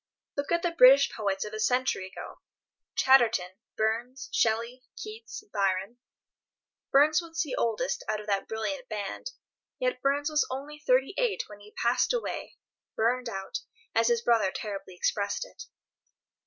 [0.35, 2.39] Look at the British poets of a century ago:
[2.95, 5.99] Chatterton, Burns, Shelley, Keats, Byron.
[6.91, 9.29] Burns was the oldest of that brilliant band,
[9.77, 12.57] yet Burns was only thirty eight when he passed away,
[12.95, 13.59] "burned out,"
[13.93, 15.65] as his brother terribly expressed it.